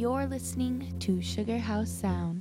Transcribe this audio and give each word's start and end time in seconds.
You're 0.00 0.24
listening 0.24 0.98
to 1.00 1.20
Sugar 1.20 1.58
House 1.58 1.90
Sound. 1.90 2.40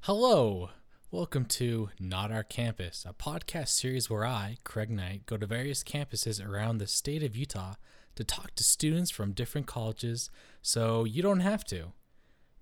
Hello! 0.00 0.70
Welcome 1.10 1.44
to 1.44 1.90
Not 2.00 2.32
Our 2.32 2.42
Campus, 2.42 3.04
a 3.06 3.12
podcast 3.12 3.68
series 3.68 4.08
where 4.08 4.24
I, 4.24 4.56
Craig 4.64 4.88
Knight, 4.88 5.26
go 5.26 5.36
to 5.36 5.44
various 5.44 5.84
campuses 5.84 6.42
around 6.42 6.78
the 6.78 6.86
state 6.86 7.22
of 7.22 7.36
Utah 7.36 7.74
to 8.14 8.24
talk 8.24 8.54
to 8.54 8.64
students 8.64 9.10
from 9.10 9.32
different 9.32 9.66
colleges 9.66 10.30
so 10.62 11.04
you 11.04 11.20
don't 11.20 11.40
have 11.40 11.64
to. 11.66 11.92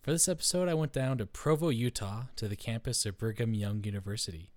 For 0.01 0.11
this 0.11 0.27
episode, 0.27 0.69
I 0.69 0.75
went 0.75 0.93
down 0.93 1.19
to 1.19 1.25
Provo, 1.25 1.69
Utah 1.69 2.25
to 2.35 2.49
the 2.49 2.57
campus 2.57 3.07
of 3.07 3.19
Brigham 3.19 3.55
Young 3.55 3.85
University. 3.85 4.51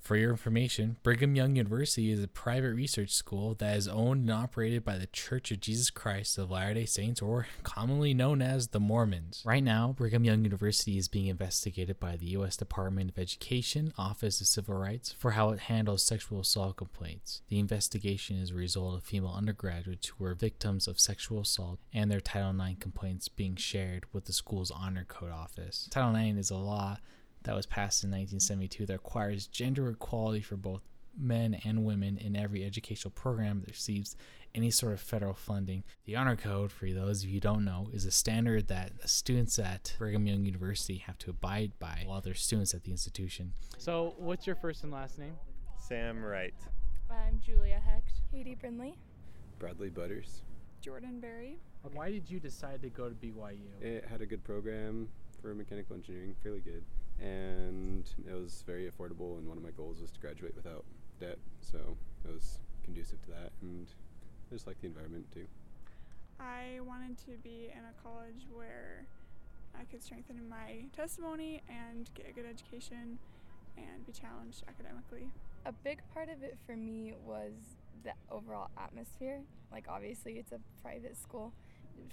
For 0.00 0.16
your 0.16 0.30
information, 0.30 0.96
Brigham 1.02 1.36
Young 1.36 1.56
University 1.56 2.10
is 2.10 2.22
a 2.22 2.28
private 2.28 2.74
research 2.74 3.10
school 3.10 3.54
that 3.56 3.76
is 3.76 3.86
owned 3.86 4.22
and 4.22 4.30
operated 4.30 4.84
by 4.84 4.98
the 4.98 5.06
Church 5.06 5.50
of 5.52 5.60
Jesus 5.60 5.90
Christ 5.90 6.38
of 6.38 6.50
Latter 6.50 6.74
day 6.74 6.86
Saints, 6.86 7.22
or 7.22 7.46
commonly 7.62 8.14
known 8.14 8.42
as 8.42 8.68
the 8.68 8.80
Mormons. 8.80 9.42
Right 9.44 9.62
now, 9.62 9.94
Brigham 9.96 10.24
Young 10.24 10.42
University 10.42 10.98
is 10.98 11.06
being 11.06 11.26
investigated 11.26 12.00
by 12.00 12.16
the 12.16 12.26
U.S. 12.30 12.56
Department 12.56 13.10
of 13.10 13.18
Education, 13.18 13.92
Office 13.98 14.40
of 14.40 14.46
Civil 14.46 14.74
Rights, 14.74 15.14
for 15.18 15.32
how 15.32 15.50
it 15.50 15.60
handles 15.60 16.02
sexual 16.02 16.40
assault 16.40 16.76
complaints. 16.76 17.42
The 17.48 17.58
investigation 17.58 18.38
is 18.38 18.50
a 18.50 18.54
result 18.54 18.96
of 18.96 19.04
female 19.04 19.34
undergraduates 19.36 20.08
who 20.08 20.24
were 20.24 20.34
victims 20.34 20.88
of 20.88 20.98
sexual 20.98 21.42
assault 21.42 21.78
and 21.92 22.10
their 22.10 22.20
Title 22.20 22.58
IX 22.58 22.80
complaints 22.80 23.28
being 23.28 23.54
shared 23.54 24.06
with 24.12 24.24
the 24.24 24.32
school's 24.32 24.70
Honor 24.70 25.04
Code 25.06 25.30
Office. 25.30 25.88
Title 25.90 26.16
IX 26.16 26.38
is 26.38 26.50
a 26.50 26.56
law 26.56 26.96
that 27.42 27.54
was 27.54 27.66
passed 27.66 28.04
in 28.04 28.10
1972 28.10 28.86
that 28.86 28.92
requires 28.94 29.46
gender 29.46 29.88
equality 29.88 30.40
for 30.40 30.56
both 30.56 30.82
men 31.18 31.60
and 31.64 31.84
women 31.84 32.18
in 32.18 32.36
every 32.36 32.64
educational 32.64 33.10
program 33.10 33.60
that 33.60 33.70
receives 33.70 34.16
any 34.54 34.70
sort 34.70 34.92
of 34.92 35.00
federal 35.00 35.34
funding. 35.34 35.84
The 36.06 36.16
Honor 36.16 36.36
Code, 36.36 36.72
for 36.72 36.90
those 36.90 37.22
of 37.22 37.28
you 37.28 37.34
who 37.34 37.40
don't 37.40 37.64
know, 37.64 37.88
is 37.92 38.04
a 38.04 38.10
standard 38.10 38.68
that 38.68 38.92
students 39.08 39.58
at 39.58 39.94
Brigham 39.98 40.26
Young 40.26 40.44
University 40.44 40.98
have 40.98 41.18
to 41.18 41.30
abide 41.30 41.72
by 41.78 42.02
while 42.06 42.20
they're 42.20 42.34
students 42.34 42.74
at 42.74 42.84
the 42.84 42.90
institution. 42.90 43.52
So, 43.78 44.14
what's 44.18 44.46
your 44.46 44.56
first 44.56 44.82
and 44.82 44.92
last 44.92 45.18
name? 45.18 45.36
Sam 45.78 46.22
Wright. 46.22 46.54
I'm 47.10 47.40
Julia 47.44 47.80
Hecht. 47.84 48.20
Katie 48.30 48.54
Brindley. 48.54 48.94
Bradley 49.58 49.88
Butters. 49.88 50.42
Jordan 50.80 51.20
Berry. 51.20 51.58
Okay. 51.84 51.96
Why 51.96 52.10
did 52.10 52.30
you 52.30 52.40
decide 52.40 52.82
to 52.82 52.88
go 52.88 53.08
to 53.08 53.14
BYU? 53.14 53.80
It 53.80 54.04
had 54.10 54.20
a 54.20 54.26
good 54.26 54.42
program 54.42 55.08
for 55.40 55.54
mechanical 55.54 55.96
engineering, 55.96 56.34
fairly 56.42 56.60
good 56.60 56.82
and 57.20 58.08
it 58.28 58.34
was 58.34 58.64
very 58.66 58.90
affordable. 58.90 59.38
And 59.38 59.48
one 59.48 59.56
of 59.56 59.62
my 59.62 59.70
goals 59.70 60.00
was 60.00 60.10
to 60.12 60.20
graduate 60.20 60.54
without 60.56 60.84
debt, 61.18 61.38
so 61.60 61.96
it 62.24 62.32
was 62.32 62.58
conducive 62.84 63.20
to 63.22 63.30
that, 63.30 63.52
and 63.62 63.86
I 64.50 64.54
just 64.54 64.66
like 64.66 64.80
the 64.80 64.86
environment 64.86 65.26
too. 65.32 65.46
I 66.40 66.80
wanted 66.80 67.18
to 67.26 67.32
be 67.42 67.70
in 67.72 67.84
a 67.84 68.02
college 68.02 68.46
where 68.52 69.04
I 69.78 69.84
could 69.84 70.02
strengthen 70.02 70.48
my 70.48 70.84
testimony 70.96 71.62
and 71.68 72.08
get 72.14 72.26
a 72.28 72.32
good 72.32 72.46
education 72.46 73.18
and 73.76 74.06
be 74.06 74.12
challenged 74.12 74.64
academically. 74.68 75.28
A 75.66 75.72
big 75.72 76.00
part 76.14 76.28
of 76.30 76.42
it 76.42 76.56
for 76.66 76.74
me 76.76 77.12
was 77.24 77.52
the 78.02 78.12
overall 78.30 78.70
atmosphere. 78.78 79.42
Like, 79.70 79.84
obviously, 79.88 80.38
it's 80.38 80.52
a 80.52 80.60
private 80.82 81.16
school 81.16 81.52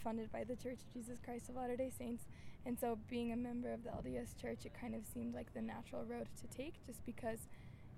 funded 0.04 0.32
by 0.32 0.44
the 0.44 0.56
Church 0.56 0.80
of 0.86 0.94
Jesus 0.94 1.18
Christ 1.24 1.50
of 1.50 1.56
Latter 1.56 1.78
day 1.78 1.92
Saints, 1.98 2.26
and 2.66 2.78
so, 2.80 2.98
being 3.10 3.32
a 3.32 3.38
member 3.38 3.72
of 3.72 3.84
the 3.84 3.90
LDS 3.90 4.40
Church, 4.40 4.66
it 4.66 4.74
kind 4.80 4.94
of 4.94 5.06
seemed 5.06 5.34
like 5.34 5.54
the 5.54 5.62
natural 5.62 6.04
road 6.04 6.28
to 6.42 6.58
take 6.58 6.86
just 6.86 7.06
because 7.06 7.40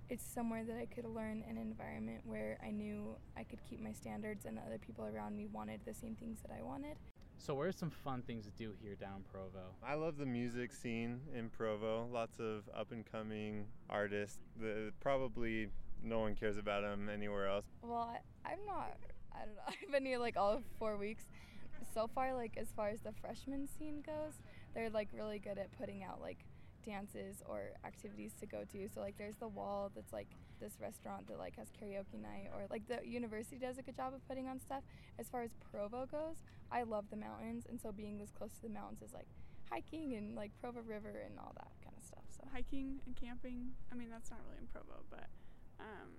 it's 0.10 0.24
somewhere 0.24 0.64
that 0.64 0.78
I 0.78 0.86
could 0.86 1.06
learn 1.06 1.44
an 1.50 1.58
environment 1.58 2.22
where 2.26 2.58
I 2.66 2.72
knew 2.72 3.16
I 3.38 3.44
could 3.44 3.60
keep 3.70 3.82
my 3.82 3.92
standards 3.92 4.46
and 4.46 4.58
the 4.58 4.62
other 4.62 4.80
people 4.80 5.06
around 5.06 5.38
me 5.38 5.48
wanted 5.52 5.82
the 5.86 5.94
same 5.94 6.16
things 6.16 6.40
that 6.42 6.52
I 6.58 6.64
wanted. 6.64 6.98
So, 7.38 7.54
where 7.54 7.70
are 7.70 7.72
some 7.72 7.90
fun 7.90 8.22
things 8.24 8.46
to 8.46 8.52
do 8.52 8.74
here 8.82 8.96
down 8.96 9.24
Provo? 9.32 9.72
I 9.86 9.94
love 9.94 10.18
the 10.18 10.26
music 10.26 10.74
scene 10.74 11.22
in 11.34 11.50
Provo. 11.50 12.08
Lots 12.12 12.40
of 12.40 12.64
up 12.78 12.92
and 12.92 13.10
coming 13.10 13.66
artists. 13.90 14.40
The, 14.60 14.92
probably 15.00 15.70
no 16.04 16.20
one 16.20 16.36
cares 16.36 16.58
about 16.58 16.82
them 16.82 17.10
anywhere 17.10 17.48
else. 17.48 17.66
Well, 17.82 18.14
I, 18.14 18.52
I'm 18.52 18.60
not. 18.68 18.98
I 19.34 19.46
don't 19.46 19.56
know. 19.56 19.62
I've 19.68 19.92
been 19.92 20.06
here 20.06 20.20
like 20.20 20.36
all 20.36 20.62
four 20.78 20.98
weeks. 20.98 21.24
So 21.94 22.08
far, 22.14 22.34
like 22.34 22.58
as 22.58 22.68
far 22.76 22.90
as 22.90 23.02
the 23.02 23.12
freshman 23.12 23.68
scene 23.68 24.04
goes, 24.06 24.34
they're 24.74 24.90
like 24.90 25.10
really 25.14 25.40
good 25.40 25.58
at 25.58 25.72
putting 25.78 26.04
out 26.04 26.22
like 26.22 26.46
dances 26.86 27.44
or 27.48 27.72
activities 27.86 28.32
to 28.40 28.46
go 28.46 28.64
to. 28.72 28.90
So 28.94 29.02
like 29.02 29.18
there's 29.18 29.36
the 29.40 29.48
wall 29.48 29.92
that's 29.94 30.14
like 30.14 30.28
this 30.60 30.74
restaurant 30.82 31.28
that 31.28 31.38
like 31.38 31.56
has 31.58 31.68
karaoke 31.70 32.22
night 32.22 32.50
or 32.54 32.66
like 32.70 32.88
the 32.88 33.00
university 33.08 33.58
does 33.58 33.78
a 33.78 33.82
good 33.82 33.96
job 33.96 34.14
of 34.14 34.28
putting 34.28 34.48
on 34.48 34.60
stuff. 34.60 34.84
As 35.18 35.28
far 35.28 35.42
as 35.44 35.52
Provo 35.72 36.06
goes, 36.06 36.38
I 36.72 36.84
love 36.84 37.06
the 37.10 37.18
mountains 37.18 37.66
and 37.70 37.80
so 37.80 37.92
being 37.92 38.18
this 38.18 38.32
close 38.32 38.52
to 38.54 38.62
the 38.64 38.74
mountains 38.74 39.02
is 39.02 39.14
like 39.14 39.28
hiking 39.70 40.16
and 40.16 40.36
like 40.36 40.52
Provo 40.62 40.82
River 40.82 41.24
and 41.26 41.38
all 41.40 41.54
that 41.56 41.72
kind 41.84 41.96
of 41.98 42.04
stuff. 42.04 42.24
So 42.30 42.44
hiking 42.52 43.00
and 43.06 43.16
camping. 43.16 43.72
I 43.92 43.96
mean 43.96 44.10
that's 44.10 44.32
not 44.32 44.40
really 44.48 44.60
in 44.60 44.68
Provo, 44.68 45.04
but 45.10 45.28
um, 45.80 46.12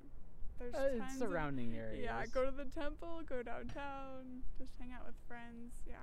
there's 0.60 0.74
uh, 0.74 1.18
surrounding 1.18 1.72
of, 1.72 1.80
areas. 1.80 2.04
Yeah, 2.04 2.24
go 2.32 2.44
to 2.44 2.50
the 2.50 2.68
temple, 2.68 3.22
go 3.28 3.42
downtown, 3.42 4.44
just 4.58 4.70
hang 4.78 4.92
out 4.92 5.06
with 5.06 5.16
friends. 5.26 5.72
Yeah. 5.88 5.96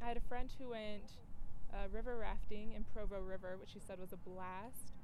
I 0.00 0.06
had 0.06 0.16
a 0.16 0.24
friend 0.28 0.48
who 0.58 0.70
went 0.70 1.18
uh, 1.74 1.88
river 1.92 2.16
rafting 2.16 2.72
in 2.72 2.84
Provo 2.94 3.20
River, 3.20 3.56
which 3.60 3.70
she 3.70 3.80
said 3.80 3.98
was 3.98 4.12
a 4.12 4.16
blast. 4.16 4.94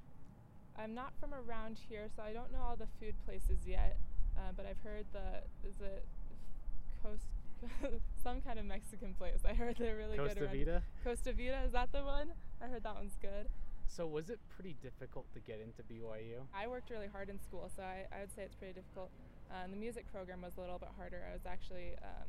I'm 0.78 0.94
not 0.94 1.12
from 1.20 1.34
around 1.34 1.78
here, 1.88 2.08
so 2.14 2.22
I 2.22 2.32
don't 2.32 2.52
know 2.52 2.60
all 2.62 2.76
the 2.76 2.88
food 3.00 3.14
places 3.26 3.66
yet, 3.66 3.98
uh, 4.36 4.52
but 4.56 4.64
I've 4.64 4.80
heard 4.82 5.04
the 5.12 5.42
is 5.69 5.74
it 5.80 6.06
Coast 7.02 7.26
some 8.24 8.40
kind 8.40 8.58
of 8.58 8.64
Mexican 8.64 9.14
place. 9.14 9.40
I 9.44 9.54
heard 9.54 9.76
they're 9.78 9.96
really 9.96 10.16
Costa 10.16 10.34
good. 10.34 10.48
Costa 10.48 10.56
Vida. 10.56 10.82
Costa 11.04 11.32
Vida 11.32 11.62
is 11.66 11.72
that 11.72 11.92
the 11.92 12.02
one? 12.02 12.32
I 12.62 12.66
heard 12.66 12.82
that 12.84 12.94
one's 12.94 13.16
good. 13.20 13.48
So 13.87 14.06
was 14.06 14.31
it 14.31 14.38
pretty 14.48 14.76
difficult 14.82 15.26
to 15.34 15.41
get 15.41 15.60
into 15.60 15.82
BYU? 15.82 16.43
I 16.54 16.66
worked 16.66 16.91
really 16.91 17.09
hard 17.09 17.28
in 17.28 17.41
school, 17.41 17.70
so 17.75 17.82
I, 17.82 18.06
I 18.15 18.20
would 18.20 18.32
say 18.34 18.43
it's 18.43 18.54
pretty 18.54 18.72
difficult. 18.75 19.10
Uh, 19.50 19.69
the 19.69 19.76
music 19.76 20.10
program 20.12 20.41
was 20.41 20.56
a 20.56 20.60
little 20.60 20.78
bit 20.78 20.88
harder. 20.97 21.25
I 21.28 21.32
was 21.32 21.44
actually 21.44 21.93
um, 22.00 22.28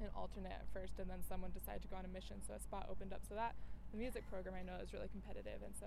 an 0.00 0.10
alternate 0.14 0.52
at 0.52 0.68
first, 0.72 0.98
and 0.98 1.08
then 1.08 1.24
someone 1.28 1.50
decided 1.56 1.82
to 1.82 1.88
go 1.88 1.96
on 1.96 2.04
a 2.04 2.12
mission, 2.12 2.36
so 2.46 2.54
a 2.54 2.60
spot 2.60 2.86
opened 2.90 3.12
up. 3.12 3.22
So 3.28 3.34
that 3.34 3.54
the 3.92 3.98
music 3.98 4.28
program 4.30 4.54
I 4.54 4.62
know 4.62 4.76
is 4.82 4.92
really 4.92 5.08
competitive, 5.08 5.64
and 5.64 5.72
so 5.80 5.86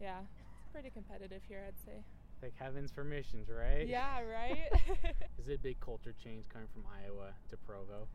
yeah, 0.00 0.24
it's 0.24 0.72
pretty 0.72 0.90
competitive 0.90 1.42
here, 1.48 1.64
I'd 1.66 1.78
say. 1.84 2.00
Like 2.42 2.56
heavens 2.56 2.90
for 2.92 3.04
missions, 3.04 3.48
right? 3.48 3.86
Yeah, 3.88 4.20
right. 4.22 4.68
is 5.40 5.48
it 5.48 5.60
a 5.60 5.62
big 5.62 5.80
culture 5.80 6.14
change 6.22 6.44
coming 6.52 6.68
from 6.72 6.84
Iowa 6.88 7.32
to 7.50 7.56
Provo? 7.56 8.08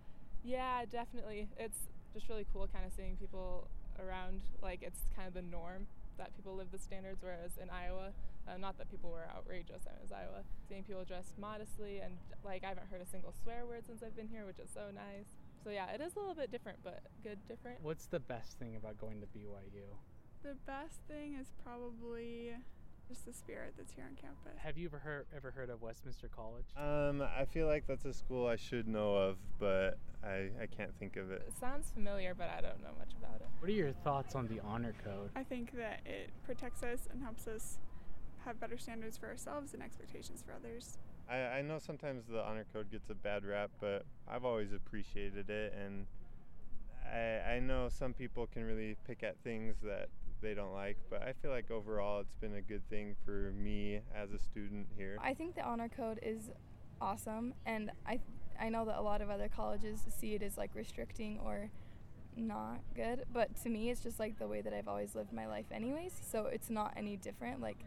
Yeah, 0.43 0.85
definitely. 0.85 1.47
It's 1.57 1.89
just 2.13 2.29
really 2.29 2.45
cool, 2.53 2.67
kind 2.71 2.85
of 2.85 2.91
seeing 2.95 3.15
people 3.17 3.67
around. 3.99 4.41
Like 4.61 4.81
it's 4.81 5.01
kind 5.15 5.27
of 5.27 5.33
the 5.33 5.41
norm 5.41 5.87
that 6.17 6.35
people 6.35 6.55
live 6.55 6.71
the 6.71 6.79
standards, 6.79 7.21
whereas 7.21 7.57
in 7.61 7.69
Iowa, 7.69 8.11
uh, 8.47 8.57
not 8.57 8.77
that 8.77 8.89
people 8.91 9.09
were 9.09 9.27
outrageous. 9.35 9.83
I 9.87 9.97
was 10.01 10.11
Iowa, 10.11 10.43
seeing 10.69 10.83
people 10.83 11.03
dressed 11.03 11.37
modestly 11.37 11.99
and 11.99 12.17
like 12.43 12.63
I 12.63 12.69
haven't 12.69 12.87
heard 12.91 13.01
a 13.01 13.09
single 13.09 13.33
swear 13.43 13.65
word 13.65 13.85
since 13.85 14.03
I've 14.03 14.15
been 14.15 14.27
here, 14.27 14.45
which 14.45 14.59
is 14.59 14.69
so 14.73 14.91
nice. 14.93 15.29
So 15.63 15.69
yeah, 15.69 15.91
it 15.93 16.01
is 16.01 16.15
a 16.15 16.19
little 16.19 16.35
bit 16.35 16.51
different, 16.51 16.79
but 16.83 17.03
good 17.23 17.37
different. 17.47 17.79
What's 17.81 18.07
the 18.07 18.19
best 18.19 18.57
thing 18.57 18.75
about 18.75 18.97
going 18.99 19.21
to 19.21 19.27
BYU? 19.27 19.85
The 20.43 20.55
best 20.65 21.01
thing 21.07 21.37
is 21.39 21.47
probably 21.63 22.53
just 23.11 23.25
the 23.25 23.33
spirit 23.33 23.73
that's 23.77 23.91
here 23.91 24.05
on 24.09 24.15
campus. 24.15 24.57
Have 24.63 24.77
you 24.77 24.87
ever 24.87 24.97
heard 24.97 25.25
ever 25.35 25.51
heard 25.51 25.69
of 25.69 25.81
Westminster 25.81 26.29
College? 26.33 26.63
Um, 26.77 27.21
I 27.21 27.43
feel 27.43 27.67
like 27.67 27.85
that's 27.85 28.05
a 28.05 28.13
school 28.13 28.47
I 28.47 28.55
should 28.55 28.87
know 28.87 29.15
of, 29.15 29.35
but 29.59 29.97
I, 30.23 30.49
I 30.61 30.67
can't 30.73 30.97
think 30.97 31.17
of 31.17 31.29
it. 31.29 31.43
It 31.45 31.57
sounds 31.59 31.91
familiar, 31.91 32.33
but 32.33 32.49
I 32.57 32.61
don't 32.61 32.81
know 32.81 32.93
much 32.97 33.11
about 33.21 33.41
it. 33.41 33.47
What 33.59 33.69
are 33.69 33.73
your 33.73 33.91
thoughts 33.91 34.33
on 34.33 34.47
the 34.47 34.61
honor 34.61 34.93
code? 35.03 35.29
I 35.35 35.43
think 35.43 35.75
that 35.75 35.99
it 36.05 36.29
protects 36.45 36.83
us 36.83 37.09
and 37.11 37.21
helps 37.21 37.47
us 37.47 37.79
have 38.45 38.61
better 38.61 38.77
standards 38.77 39.17
for 39.17 39.27
ourselves 39.27 39.73
and 39.73 39.83
expectations 39.83 40.41
for 40.45 40.53
others. 40.53 40.97
I, 41.29 41.35
I 41.35 41.61
know 41.63 41.79
sometimes 41.79 42.23
the 42.27 42.41
honor 42.41 42.65
code 42.71 42.89
gets 42.91 43.09
a 43.09 43.15
bad 43.15 43.43
rap, 43.43 43.71
but 43.81 44.05
I've 44.25 44.45
always 44.45 44.71
appreciated 44.71 45.49
it, 45.49 45.73
and 45.77 46.05
I, 47.05 47.55
I 47.55 47.59
know 47.59 47.89
some 47.89 48.13
people 48.13 48.47
can 48.47 48.63
really 48.63 48.95
pick 49.05 49.21
at 49.21 49.35
things 49.43 49.75
that 49.83 50.07
they 50.41 50.53
don't 50.53 50.73
like, 50.73 50.97
but 51.09 51.21
I 51.21 51.33
feel 51.33 51.51
like 51.51 51.71
overall 51.71 52.19
it's 52.19 52.35
been 52.35 52.55
a 52.55 52.61
good 52.61 52.87
thing 52.89 53.15
for 53.25 53.53
me 53.55 54.01
as 54.15 54.31
a 54.31 54.39
student 54.39 54.87
here. 54.97 55.17
I 55.21 55.33
think 55.33 55.55
the 55.55 55.63
honor 55.63 55.89
code 55.89 56.19
is 56.21 56.49
awesome, 56.99 57.53
and 57.65 57.91
I 58.05 58.19
I 58.59 58.69
know 58.69 58.85
that 58.85 58.97
a 58.97 59.01
lot 59.01 59.21
of 59.21 59.29
other 59.29 59.47
colleges 59.47 60.01
see 60.19 60.35
it 60.35 60.43
as 60.43 60.57
like 60.57 60.71
restricting 60.75 61.39
or 61.43 61.69
not 62.35 62.79
good, 62.95 63.25
but 63.33 63.55
to 63.63 63.69
me 63.69 63.89
it's 63.89 64.01
just 64.01 64.19
like 64.19 64.37
the 64.39 64.47
way 64.47 64.61
that 64.61 64.73
I've 64.73 64.87
always 64.87 65.15
lived 65.15 65.33
my 65.33 65.47
life 65.47 65.65
anyways, 65.71 66.13
so 66.29 66.45
it's 66.45 66.69
not 66.69 66.93
any 66.95 67.17
different. 67.17 67.61
Like 67.61 67.77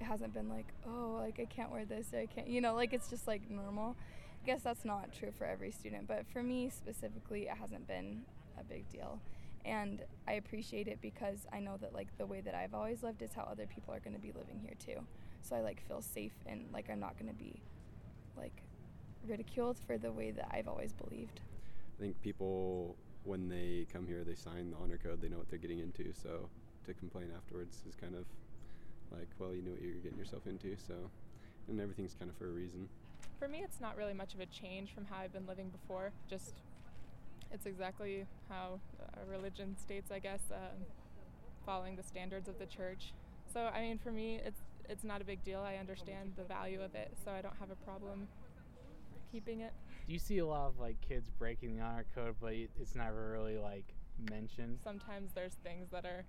it 0.00 0.04
hasn't 0.04 0.34
been 0.34 0.48
like, 0.48 0.66
oh, 0.86 1.18
like 1.20 1.40
I 1.40 1.44
can't 1.44 1.70
wear 1.70 1.84
this, 1.84 2.12
or 2.12 2.20
I 2.20 2.26
can't, 2.26 2.48
you 2.48 2.60
know, 2.60 2.74
like 2.74 2.92
it's 2.92 3.10
just 3.10 3.26
like 3.26 3.50
normal. 3.50 3.96
I 4.42 4.46
guess 4.46 4.62
that's 4.62 4.84
not 4.84 5.12
true 5.12 5.32
for 5.36 5.44
every 5.46 5.70
student, 5.70 6.06
but 6.06 6.24
for 6.32 6.42
me 6.42 6.70
specifically, 6.70 7.42
it 7.42 7.56
hasn't 7.58 7.86
been 7.88 8.22
a 8.58 8.64
big 8.64 8.88
deal. 8.88 9.20
And 9.68 10.02
I 10.26 10.32
appreciate 10.32 10.88
it 10.88 10.98
because 11.02 11.46
I 11.52 11.60
know 11.60 11.76
that 11.82 11.92
like 11.92 12.08
the 12.16 12.24
way 12.24 12.40
that 12.40 12.54
I've 12.54 12.72
always 12.72 13.02
lived 13.02 13.20
is 13.20 13.34
how 13.34 13.42
other 13.42 13.66
people 13.66 13.92
are 13.92 14.00
going 14.00 14.14
to 14.14 14.20
be 14.20 14.32
living 14.32 14.58
here 14.62 14.74
too. 14.78 15.02
So 15.42 15.56
I 15.56 15.60
like 15.60 15.86
feel 15.86 16.00
safe 16.00 16.32
and 16.46 16.64
like 16.72 16.88
I'm 16.90 16.98
not 16.98 17.18
going 17.18 17.30
to 17.30 17.38
be 17.38 17.60
like 18.34 18.62
ridiculed 19.26 19.78
for 19.86 19.98
the 19.98 20.10
way 20.10 20.30
that 20.30 20.48
I've 20.50 20.68
always 20.68 20.94
believed. 20.94 21.40
I 21.98 22.02
think 22.02 22.20
people 22.22 22.96
when 23.24 23.46
they 23.46 23.86
come 23.92 24.06
here, 24.06 24.24
they 24.24 24.34
sign 24.34 24.70
the 24.70 24.76
honor 24.82 24.96
code. 24.96 25.20
They 25.20 25.28
know 25.28 25.36
what 25.36 25.50
they're 25.50 25.58
getting 25.58 25.80
into. 25.80 26.14
So 26.14 26.48
to 26.86 26.94
complain 26.94 27.28
afterwards 27.36 27.82
is 27.86 27.94
kind 27.94 28.14
of 28.14 28.24
like, 29.12 29.28
well, 29.38 29.54
you 29.54 29.60
knew 29.60 29.72
what 29.72 29.82
you're 29.82 29.96
getting 29.96 30.18
yourself 30.18 30.46
into. 30.46 30.76
So, 30.78 30.94
and 31.68 31.78
everything's 31.78 32.14
kind 32.14 32.30
of 32.30 32.36
for 32.38 32.46
a 32.46 32.52
reason. 32.52 32.88
For 33.38 33.48
me, 33.48 33.60
it's 33.62 33.82
not 33.82 33.98
really 33.98 34.14
much 34.14 34.32
of 34.32 34.40
a 34.40 34.46
change 34.46 34.94
from 34.94 35.04
how 35.04 35.16
I've 35.18 35.32
been 35.32 35.46
living 35.46 35.68
before. 35.68 36.12
Just 36.26 36.54
it's 37.52 37.66
exactly 37.66 38.26
how 38.48 38.80
a 39.14 39.30
religion 39.30 39.76
states, 39.78 40.10
I 40.10 40.18
guess, 40.18 40.40
um, 40.52 40.84
following 41.64 41.96
the 41.96 42.02
standards 42.02 42.48
of 42.48 42.58
the 42.58 42.66
church. 42.66 43.12
So, 43.52 43.60
I 43.60 43.80
mean, 43.80 43.98
for 43.98 44.12
me, 44.12 44.40
it's 44.44 44.60
it's 44.88 45.04
not 45.04 45.20
a 45.20 45.24
big 45.24 45.44
deal. 45.44 45.60
I 45.60 45.76
understand 45.76 46.32
the 46.36 46.44
value 46.44 46.80
of 46.80 46.94
it, 46.94 47.12
so 47.22 47.30
I 47.30 47.42
don't 47.42 47.56
have 47.60 47.70
a 47.70 47.76
problem 47.76 48.26
keeping 49.30 49.60
it. 49.60 49.72
Do 50.06 50.12
you 50.14 50.18
see 50.18 50.38
a 50.38 50.46
lot 50.46 50.66
of 50.68 50.78
like 50.78 50.98
kids 51.00 51.30
breaking 51.38 51.76
the 51.76 51.82
honor 51.82 52.06
code, 52.14 52.36
but 52.40 52.54
it's 52.54 52.94
never 52.94 53.30
really 53.32 53.58
like 53.58 53.84
mentioned? 54.30 54.78
Sometimes 54.82 55.32
there's 55.34 55.54
things 55.62 55.88
that 55.92 56.04
are 56.06 56.24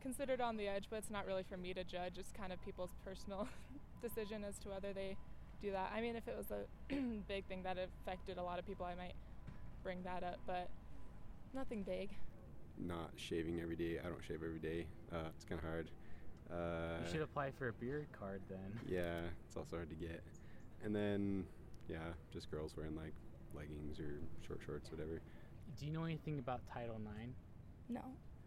considered 0.00 0.40
on 0.40 0.56
the 0.56 0.68
edge, 0.68 0.86
but 0.88 0.96
it's 0.96 1.10
not 1.10 1.26
really 1.26 1.42
for 1.42 1.56
me 1.56 1.74
to 1.74 1.84
judge. 1.84 2.16
It's 2.16 2.32
kind 2.32 2.52
of 2.52 2.64
people's 2.64 2.94
personal 3.04 3.48
decision 4.02 4.44
as 4.44 4.58
to 4.60 4.70
whether 4.70 4.92
they 4.92 5.16
do 5.60 5.72
that. 5.72 5.92
I 5.94 6.00
mean, 6.00 6.16
if 6.16 6.28
it 6.28 6.36
was 6.36 6.46
a 6.50 6.94
big 7.28 7.44
thing 7.46 7.62
that 7.64 7.76
affected 7.78 8.38
a 8.38 8.42
lot 8.42 8.58
of 8.58 8.66
people, 8.66 8.86
I 8.86 8.94
might 8.94 9.14
bring 9.82 10.02
that 10.02 10.22
up, 10.22 10.38
but 10.46 10.68
nothing 11.54 11.82
big. 11.82 12.10
Not 12.78 13.10
shaving 13.16 13.60
every 13.60 13.76
day. 13.76 13.98
I 13.98 14.08
don't 14.08 14.22
shave 14.26 14.42
every 14.44 14.58
day. 14.58 14.86
Uh, 15.12 15.28
it's 15.34 15.44
kind 15.44 15.60
of 15.60 15.68
hard. 15.68 15.90
Uh, 16.50 17.04
you 17.04 17.12
should 17.12 17.22
apply 17.22 17.50
for 17.50 17.68
a 17.68 17.72
beard 17.72 18.06
card 18.18 18.40
then. 18.48 18.58
Yeah, 18.88 19.20
it's 19.46 19.56
also 19.56 19.76
hard 19.76 19.90
to 19.90 19.96
get. 19.96 20.22
And 20.84 20.94
then, 20.94 21.44
yeah, 21.88 21.98
just 22.32 22.50
girls 22.50 22.74
wearing 22.76 22.96
like 22.96 23.12
leggings 23.54 23.98
or 23.98 24.20
short 24.46 24.60
shorts, 24.64 24.90
whatever. 24.90 25.20
Do 25.78 25.86
you 25.86 25.92
know 25.92 26.04
anything 26.04 26.38
about 26.38 26.60
Title 26.72 26.96
IX? 26.96 27.32
No. 27.88 28.02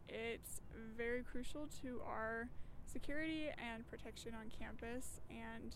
It's 0.07 0.61
very 0.97 1.23
crucial 1.23 1.67
to 1.81 2.01
our 2.07 2.49
security 2.85 3.49
and 3.57 3.89
protection 3.89 4.33
on 4.33 4.51
campus, 4.57 5.21
and 5.29 5.75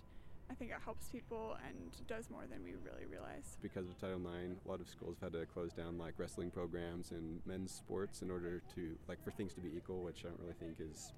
I 0.50 0.54
think 0.54 0.72
it 0.72 0.78
helps 0.84 1.08
people 1.08 1.58
and 1.68 2.08
does 2.08 2.30
more 2.30 2.44
than 2.50 2.64
we 2.64 2.74
really 2.84 3.06
realize. 3.10 3.58
Because 3.62 3.88
of 3.88 4.00
Title 4.00 4.20
IX, 4.20 4.54
a 4.66 4.70
lot 4.70 4.80
of 4.80 4.88
schools 4.88 5.18
have 5.22 5.34
had 5.34 5.40
to 5.40 5.46
close 5.48 5.74
down 5.74 5.98
like 5.98 6.14
wrestling 6.18 6.52
programs 6.52 7.12
and 7.12 7.42
men's 7.46 7.72
sports 7.72 8.22
in 8.22 8.30
order 8.30 8.62
to 8.76 8.96
like 9.08 9.24
for 9.24 9.32
things 9.32 9.54
to 9.56 9.62
be 9.62 9.70
equal, 9.76 10.04
which 10.04 10.24
I 10.24 10.30
don't 10.30 10.40
really 10.40 10.54
think 10.60 10.78
is 10.80 11.14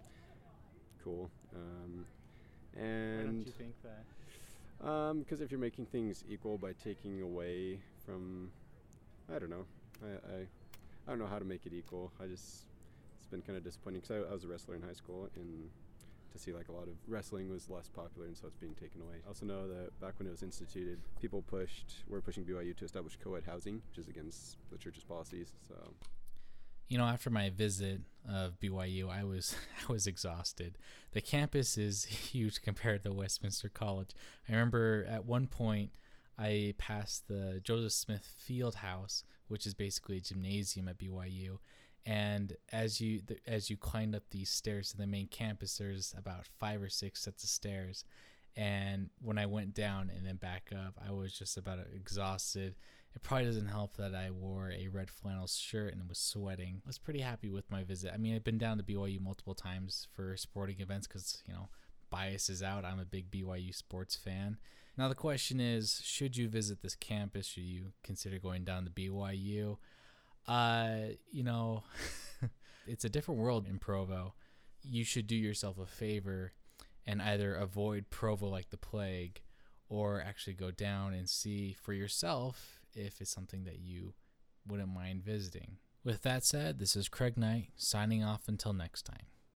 cool. 1.03 1.29
Um, 1.55 2.05
Why 2.73 2.81
and 2.81 3.25
don't 3.25 3.45
you 3.45 3.51
think 3.51 3.75
that? 3.83 4.03
because 5.19 5.41
if 5.41 5.51
you're 5.51 5.59
making 5.59 5.87
things 5.87 6.23
equal 6.29 6.57
by 6.57 6.73
taking 6.83 7.21
away 7.21 7.79
from, 8.05 8.49
I 9.33 9.39
don't 9.39 9.49
know, 9.49 9.65
I, 10.03 10.07
I, 10.07 10.39
I 10.39 11.09
don't 11.09 11.19
know 11.19 11.27
how 11.27 11.39
to 11.39 11.45
make 11.45 11.65
it 11.65 11.73
equal. 11.73 12.11
I 12.21 12.27
just 12.27 12.63
it's 13.17 13.27
been 13.29 13.41
kind 13.41 13.57
of 13.57 13.63
disappointing 13.63 14.01
because 14.01 14.23
I, 14.25 14.29
I 14.29 14.33
was 14.33 14.43
a 14.45 14.47
wrestler 14.47 14.75
in 14.75 14.81
high 14.81 14.93
school 14.93 15.29
and 15.35 15.69
to 16.31 16.39
see 16.39 16.53
like 16.53 16.69
a 16.69 16.71
lot 16.71 16.83
of 16.83 16.95
wrestling 17.07 17.49
was 17.49 17.69
less 17.69 17.89
popular 17.89 18.27
and 18.27 18.37
so 18.37 18.47
it's 18.47 18.57
being 18.57 18.75
taken 18.75 19.01
away. 19.01 19.15
I 19.25 19.27
also 19.27 19.45
know 19.45 19.67
that 19.67 19.99
back 19.99 20.13
when 20.17 20.27
it 20.27 20.31
was 20.31 20.43
instituted, 20.43 20.99
people 21.21 21.41
pushed 21.41 22.03
were 22.07 22.21
pushing 22.21 22.43
BYU 22.45 22.75
to 22.77 22.85
establish 22.85 23.17
co-ed 23.23 23.43
housing, 23.45 23.81
which 23.89 23.97
is 23.97 24.07
against 24.07 24.57
the 24.71 24.77
church's 24.77 25.03
policies. 25.03 25.53
So 25.67 25.75
You 26.89 26.97
know, 26.97 27.05
after 27.05 27.29
my 27.29 27.49
visit 27.49 28.01
of 28.29 28.59
BYU, 28.59 29.09
I 29.09 29.23
was 29.23 29.55
I 29.89 29.91
was 29.91 30.07
exhausted. 30.07 30.77
The 31.11 31.21
campus 31.21 31.77
is 31.77 32.05
huge 32.31 32.61
compared 32.61 33.03
to 33.03 33.11
Westminster 33.13 33.69
College. 33.69 34.11
I 34.47 34.53
remember 34.53 35.05
at 35.09 35.25
one 35.25 35.47
point 35.47 35.91
I 36.37 36.75
passed 36.77 37.27
the 37.27 37.59
Joseph 37.63 37.93
Smith 37.93 38.27
Field 38.37 38.75
House, 38.75 39.23
which 39.47 39.65
is 39.65 39.73
basically 39.73 40.17
a 40.17 40.21
gymnasium 40.21 40.87
at 40.87 40.99
BYU. 40.99 41.57
And 42.05 42.55
as 42.71 43.01
you 43.01 43.21
as 43.45 43.69
you 43.69 43.77
climbed 43.77 44.15
up 44.15 44.23
these 44.31 44.49
stairs 44.49 44.91
to 44.91 44.97
the 44.97 45.07
main 45.07 45.27
campus, 45.27 45.77
there's 45.77 46.13
about 46.17 46.47
five 46.59 46.81
or 46.81 46.89
six 46.89 47.21
sets 47.21 47.43
of 47.43 47.49
stairs. 47.49 48.05
And 48.55 49.09
when 49.21 49.37
I 49.37 49.45
went 49.45 49.75
down 49.75 50.09
and 50.15 50.25
then 50.25 50.37
back 50.37 50.71
up, 50.73 50.99
I 51.05 51.11
was 51.11 51.31
just 51.31 51.57
about 51.57 51.79
exhausted. 51.93 52.75
It 53.13 53.23
probably 53.23 53.45
doesn't 53.45 53.67
help 53.67 53.97
that 53.97 54.15
I 54.15 54.31
wore 54.31 54.71
a 54.71 54.87
red 54.87 55.11
flannel 55.11 55.47
shirt 55.47 55.93
and 55.93 56.09
was 56.09 56.17
sweating. 56.17 56.81
I 56.83 56.87
was 56.87 56.97
pretty 56.97 57.21
happy 57.21 57.49
with 57.49 57.69
my 57.69 57.83
visit. 57.83 58.11
I 58.13 58.17
mean, 58.17 58.35
I've 58.35 58.43
been 58.43 58.57
down 58.57 58.77
to 58.77 58.83
BYU 58.83 59.19
multiple 59.21 59.53
times 59.53 60.07
for 60.15 60.35
sporting 60.37 60.79
events 60.79 61.07
because, 61.07 61.43
you 61.47 61.53
know, 61.53 61.69
bias 62.09 62.49
is 62.49 62.63
out. 62.63 62.85
I'm 62.85 62.99
a 62.99 63.05
big 63.05 63.29
BYU 63.29 63.73
sports 63.75 64.15
fan. 64.15 64.57
Now, 64.97 65.07
the 65.07 65.15
question 65.15 65.59
is 65.59 66.01
should 66.03 66.35
you 66.35 66.49
visit 66.49 66.81
this 66.81 66.95
campus? 66.95 67.45
Should 67.45 67.63
you 67.63 67.93
consider 68.03 68.39
going 68.39 68.63
down 68.63 68.85
to 68.85 68.91
BYU? 68.91 69.77
Uh, 70.47 71.13
you 71.31 71.43
know, 71.43 71.83
it's 72.87 73.05
a 73.05 73.09
different 73.09 73.39
world 73.39 73.67
in 73.67 73.79
Provo. 73.79 74.33
You 74.81 75.03
should 75.03 75.27
do 75.27 75.35
yourself 75.35 75.77
a 75.77 75.85
favor 75.85 76.53
and 77.05 77.21
either 77.21 77.55
avoid 77.55 78.09
Provo 78.09 78.47
like 78.47 78.69
the 78.69 78.77
plague 78.77 79.41
or 79.89 80.21
actually 80.21 80.53
go 80.53 80.71
down 80.71 81.13
and 81.13 81.29
see 81.29 81.73
for 81.73 81.93
yourself 81.93 82.79
if 82.93 83.21
it's 83.21 83.31
something 83.31 83.63
that 83.63 83.79
you 83.79 84.13
wouldn't 84.67 84.93
mind 84.93 85.23
visiting. 85.23 85.77
With 86.03 86.23
that 86.23 86.43
said, 86.43 86.79
this 86.79 86.95
is 86.95 87.09
Craig 87.09 87.37
Knight 87.37 87.69
signing 87.75 88.23
off 88.23 88.47
until 88.47 88.73
next 88.73 89.03
time. 89.03 89.27